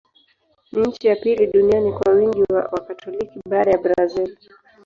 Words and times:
Ni 0.71 0.81
nchi 0.81 1.07
ya 1.07 1.15
pili 1.15 1.47
duniani 1.47 1.93
kwa 1.93 2.13
wingi 2.13 2.41
wa 2.53 2.63
Wakatoliki, 2.73 3.39
baada 3.49 3.71
ya 3.71 3.77
Brazil. 3.77 4.37